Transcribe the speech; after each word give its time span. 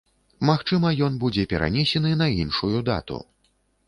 Магчыма, 0.49 0.93
ён 1.07 1.19
будзе 1.23 1.45
перанесены 1.51 2.13
на 2.21 2.27
іншую 2.45 2.79
дату. 2.89 3.21